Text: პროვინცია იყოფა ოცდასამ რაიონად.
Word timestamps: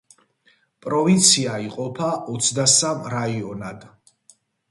პროვინცია 0.85 1.57
იყოფა 1.65 2.09
ოცდასამ 2.35 3.05
რაიონად. 3.17 3.87